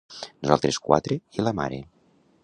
[0.45, 1.79] Nosaltres quatre, i la mare.